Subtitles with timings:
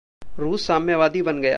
[0.39, 1.49] रूस साम्यवादी बन गया।